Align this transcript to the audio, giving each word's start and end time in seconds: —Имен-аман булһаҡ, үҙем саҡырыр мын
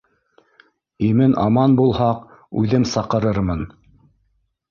—Имен-аман 1.07 1.75
булһаҡ, 1.81 2.23
үҙем 2.63 2.87
саҡырыр 2.93 3.43
мын 3.51 3.61